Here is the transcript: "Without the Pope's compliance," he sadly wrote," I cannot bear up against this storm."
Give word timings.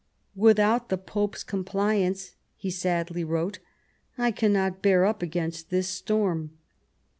"Without 0.35 0.89
the 0.89 0.97
Pope's 0.97 1.43
compliance," 1.43 2.31
he 2.57 2.71
sadly 2.71 3.23
wrote," 3.23 3.59
I 4.17 4.31
cannot 4.31 4.81
bear 4.81 5.05
up 5.05 5.21
against 5.21 5.69
this 5.69 5.87
storm." 5.89 6.57